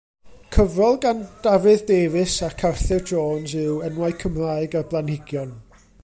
[0.55, 5.53] Cyfrol gan Dafydd Davies ac Arthur Jones yw Enwau Cymraeg ar Blanhigion.